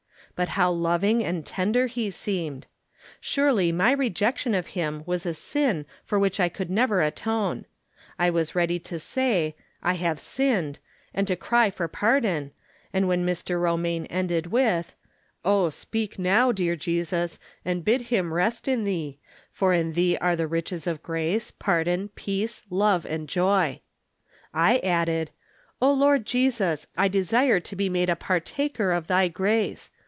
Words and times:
But 0.33 0.49
how 0.57 0.71
loving 0.71 1.23
and 1.23 1.45
ten 1.45 1.71
der 1.71 1.85
he 1.85 2.09
seemed! 2.09 2.65
Surely 3.19 3.71
my 3.71 3.91
rejection 3.91 4.55
of 4.55 4.67
him 4.73 5.03
was 5.05 5.23
a 5.23 5.35
sin 5.35 5.85
for 6.03 6.17
which 6.17 6.39
I 6.39 6.49
could 6.49 6.71
never 6.71 6.99
atone. 7.03 7.65
I 8.17 8.31
was 8.31 8.55
ready 8.55 8.79
to 8.79 8.97
say, 8.97 9.55
"I 9.83 9.93
have 9.95 10.19
sinned," 10.19 10.79
and 11.13 11.27
to 11.27 11.35
cry 11.35 11.69
for 11.69 11.87
pardon, 11.87 12.53
and 12.91 13.07
when 13.07 13.23
Mr. 13.23 13.61
Romaine 13.61 14.07
ended 14.07 14.47
with," 14.47 14.95
Oh 15.45 15.69
speak, 15.69 16.17
no^7, 16.17 16.55
clear 16.55 16.75
Jesus, 16.75 17.37
and 17.63 17.85
bid 17.85 18.07
liim 18.07 18.31
rest 18.31 18.67
in 18.67 18.83
thee, 18.83 19.19
for 19.51 19.73
in 19.73 19.93
thee 19.93 20.17
are 20.17 20.35
the 20.37 20.47
riches 20.47 20.87
of 20.87 21.03
grace, 21.03 21.51
pardon, 21.51 22.07
peace, 22.15 22.63
love 22.71 23.05
and 23.05 23.29
joy," 23.29 23.79
I 24.55 24.77
added:" 24.77 25.29
O 25.83 25.93
Lord 25.93 26.25
Jesus, 26.25 26.87
I 26.97 27.09
desire 27.09 27.59
to 27.59 27.75
be 27.75 27.89
made 27.89 28.09
a 28.09 28.15
partaker 28.15 28.91
of 28.91 29.05
thy 29.05 29.27
grace. 29.27 29.91